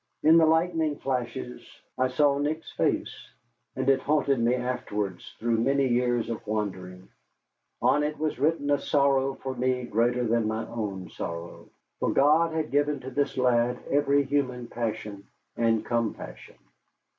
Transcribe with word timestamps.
In 0.23 0.39
the 0.39 0.47
lightning 0.47 0.95
flashes 0.97 1.61
I 1.95 2.07
saw 2.07 2.39
Nick's 2.39 2.71
face, 2.71 3.13
and 3.75 3.87
it 3.87 3.99
haunted 3.99 4.39
me 4.39 4.55
afterwards 4.55 5.35
through 5.37 5.59
many 5.59 5.87
years 5.87 6.27
of 6.27 6.47
wandering. 6.47 7.07
On 7.83 8.01
it 8.01 8.17
was 8.17 8.39
written 8.39 8.71
a 8.71 8.79
sorrow 8.79 9.35
for 9.35 9.53
me 9.53 9.83
greater 9.83 10.23
than 10.23 10.47
my 10.47 10.65
own 10.65 11.11
sorrow. 11.11 11.69
For 11.99 12.09
God 12.11 12.51
had 12.51 12.71
given 12.71 12.99
to 13.01 13.11
this 13.11 13.37
lad 13.37 13.77
every 13.91 14.23
human 14.23 14.65
passion 14.65 15.27
and 15.55 15.85
compassion. 15.85 16.55